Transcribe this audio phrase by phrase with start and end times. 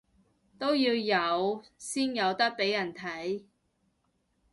[0.57, 3.43] 都要有先有得畀人睇